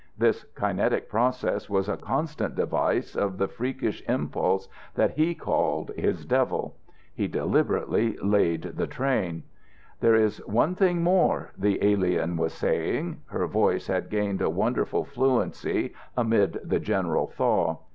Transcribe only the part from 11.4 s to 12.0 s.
thing," the